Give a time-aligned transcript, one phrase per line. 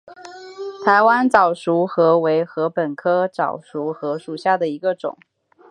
[0.83, 5.15] 台湾早熟禾为禾本科早熟禾属下的一个种。